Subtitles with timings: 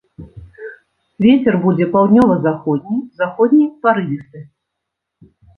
[1.25, 4.39] Вецер будзе паўднёва-заходні, заходні парывісты.